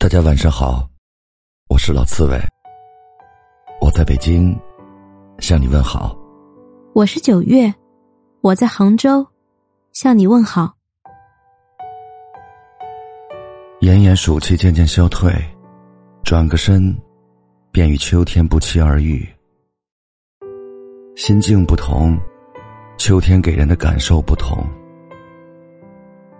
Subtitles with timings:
[0.00, 0.88] 大家晚上好，
[1.68, 2.40] 我是老刺猬，
[3.80, 4.56] 我在北京
[5.40, 6.16] 向你问好。
[6.94, 7.74] 我是九月，
[8.40, 9.26] 我在杭州
[9.92, 10.72] 向你问好。
[13.80, 15.32] 炎炎暑气渐渐消退，
[16.22, 16.96] 转个身，
[17.72, 19.28] 便与秋天不期而遇。
[21.16, 22.16] 心境不同，
[22.98, 24.64] 秋天给人的感受不同。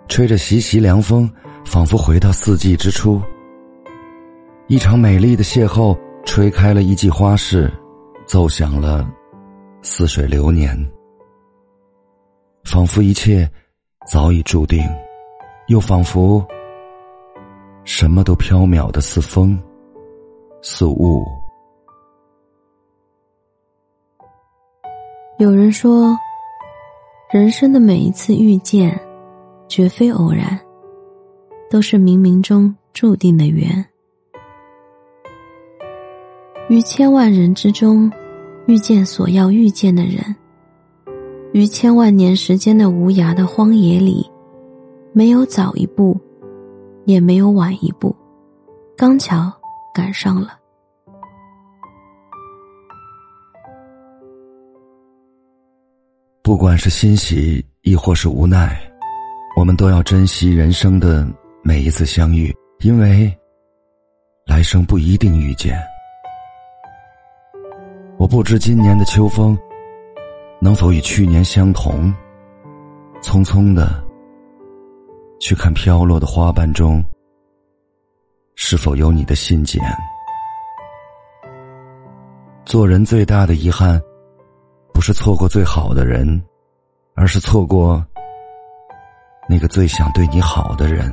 [0.06, 1.28] 吹着习习凉风，
[1.64, 3.20] 仿佛回到四季之初。
[4.70, 7.72] 一场美丽的邂逅，吹开了一季花事，
[8.26, 9.10] 奏响了
[9.80, 10.76] 似水流年。
[12.64, 13.50] 仿佛一切
[14.12, 14.86] 早已注定，
[15.68, 16.46] 又仿佛
[17.84, 19.58] 什么都飘渺的似风
[20.60, 21.24] 似雾。
[25.38, 26.14] 有人说，
[27.32, 29.00] 人生的每一次遇见，
[29.66, 30.60] 绝非偶然，
[31.70, 33.82] 都是冥冥中注定的缘。
[36.68, 38.10] 于千万人之中，
[38.66, 40.22] 遇见所要遇见的人；
[41.54, 44.30] 于千万年时间的无涯的荒野里，
[45.14, 46.20] 没有早一步，
[47.06, 48.14] 也没有晚一步，
[48.98, 49.50] 刚巧
[49.94, 50.58] 赶上了。
[56.42, 58.78] 不管是欣喜，亦或是无奈，
[59.56, 61.26] 我们都要珍惜人生的
[61.62, 63.34] 每一次相遇，因为
[64.46, 65.78] 来生不一定遇见。
[68.28, 69.58] 不知今年的秋风
[70.60, 72.14] 能否与去年相同。
[73.22, 74.04] 匆匆的
[75.40, 77.02] 去看飘落的花瓣中，
[78.54, 79.80] 是否有你的信笺？
[82.64, 84.00] 做人最大的遗憾，
[84.92, 86.40] 不是错过最好的人，
[87.14, 88.04] 而是错过
[89.48, 91.12] 那个最想对你好的人。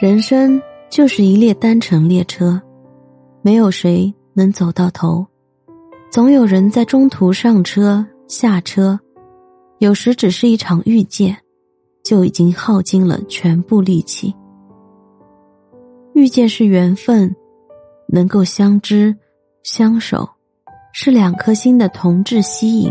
[0.00, 2.58] 人生就是一列单程列车，
[3.42, 5.26] 没有谁能走到头，
[6.10, 8.98] 总有人在中途上车下车。
[9.78, 11.36] 有时只是一场遇见，
[12.02, 14.34] 就已经耗尽了全部力气。
[16.14, 17.36] 遇见是缘分，
[18.08, 19.14] 能够相知
[19.64, 20.26] 相守，
[20.94, 22.90] 是两颗心的同质吸引。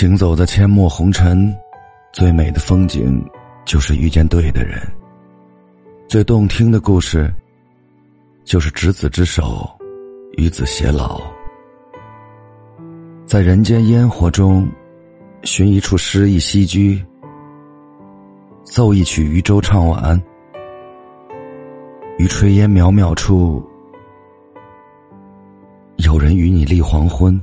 [0.00, 1.54] 行走在阡陌红尘，
[2.10, 3.22] 最美的风景
[3.66, 4.80] 就是遇见对的人。
[6.08, 7.30] 最动听的故事，
[8.42, 9.70] 就是执子之手，
[10.38, 11.20] 与子偕老。
[13.26, 14.66] 在人间烟火中，
[15.42, 16.98] 寻一处诗意栖居，
[18.64, 20.18] 奏一曲渔舟唱晚。
[22.16, 23.62] 于炊烟袅袅处，
[25.96, 27.38] 有人与你立黄昏；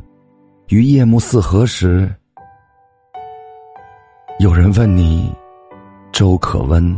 [0.70, 2.12] 于夜幕四合时。
[4.40, 5.34] 有人问你，
[6.12, 6.96] 粥可温？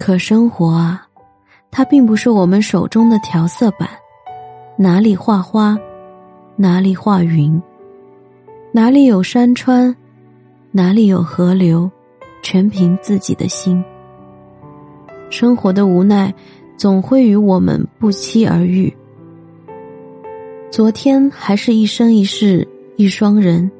[0.00, 1.06] 可生活啊，
[1.70, 3.88] 它并不是我们手中的调色板，
[4.76, 5.78] 哪里画花，
[6.56, 7.62] 哪里画云，
[8.72, 9.94] 哪里有山川，
[10.72, 11.88] 哪里有河流，
[12.42, 13.80] 全凭自己的心。
[15.30, 16.34] 生活的无奈，
[16.76, 18.92] 总会与我们不期而遇。
[20.68, 22.66] 昨天还是一生一世。
[22.98, 23.70] 一双人，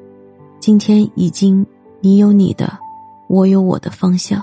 [0.61, 1.67] 今天已经
[1.99, 2.79] 你有你的，
[3.27, 4.41] 我有我的方向。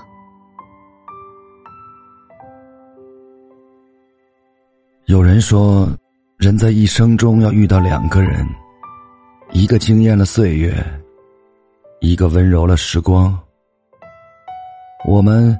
[5.05, 5.89] 有人说，
[6.37, 8.47] 人在一生中要遇到两个人，
[9.51, 10.71] 一个惊艳了岁月，
[11.99, 13.35] 一个温柔了时光。
[15.07, 15.57] 我们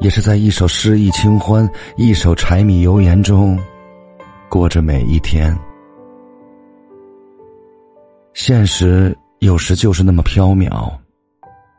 [0.00, 1.68] 也是在一首诗意清欢，
[1.98, 3.58] 一首柴米油盐中
[4.48, 5.54] 过着每一天。
[8.34, 10.90] 现实有时就是那么缥缈，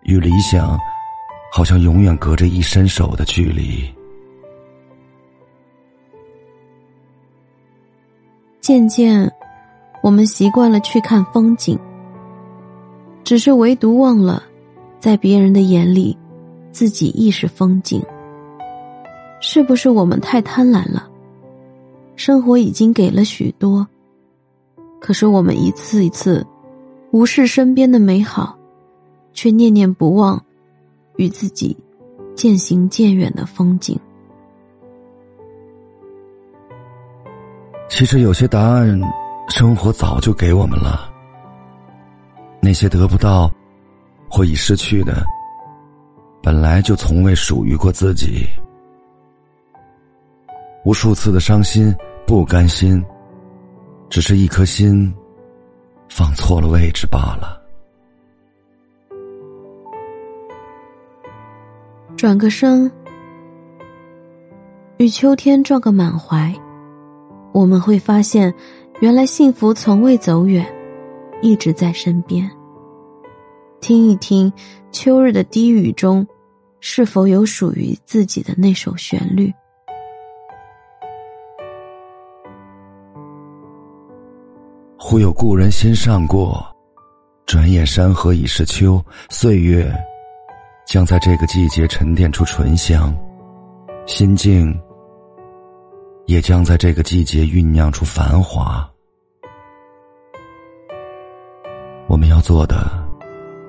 [0.03, 0.77] 与理想
[1.51, 3.83] 好像永远隔着一伸手的距离。
[8.61, 9.29] 渐渐，
[10.01, 11.77] 我们习惯了去看风景，
[13.23, 14.43] 只是唯独忘了，
[14.99, 16.17] 在别人的眼里，
[16.71, 18.01] 自己亦是风景。
[19.41, 21.09] 是不是我们太贪婪了？
[22.15, 23.85] 生活已经给了许多。
[25.03, 26.47] 可是我们一次一次
[27.11, 28.57] 无视身边的美好，
[29.33, 30.41] 却念念不忘
[31.17, 31.75] 与自己
[32.35, 33.99] 渐行渐远的风景。
[37.89, 38.97] 其实有些答案，
[39.49, 41.11] 生活早就给我们了。
[42.61, 43.51] 那些得不到
[44.29, 45.21] 或已失去的，
[46.41, 48.47] 本来就从未属于过自己。
[50.85, 51.93] 无数次的伤心、
[52.25, 53.03] 不甘心，
[54.13, 55.11] 只是一颗心
[56.07, 57.59] 放错了位置罢了。
[62.15, 62.91] 转个身，
[64.97, 66.53] 与秋天撞个满怀，
[67.53, 68.53] 我们会发现，
[68.99, 70.63] 原来幸福从未走远，
[71.41, 72.47] 一直在身边。
[73.81, 74.53] 听一听
[74.91, 76.23] 秋日的低语中，
[76.81, 79.51] 是否有属于自己的那首旋律？
[85.05, 86.65] 忽有故人心上过，
[87.45, 89.03] 转眼山河已是秋。
[89.29, 89.93] 岁月
[90.87, 93.13] 将在这个季节沉淀出醇香，
[94.05, 94.73] 心境
[96.25, 98.89] 也将在这个季节酝酿出繁华。
[102.07, 102.89] 我们要做的，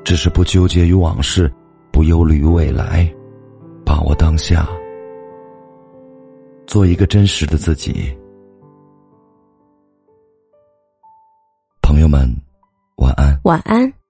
[0.05, 1.53] 只是不纠结于往事，
[1.91, 3.13] 不忧虑于未来，
[3.85, 4.69] 把握当下，
[6.65, 8.17] 做一个真实的自己。
[12.97, 13.41] 晚安。
[13.43, 14.04] 晚安。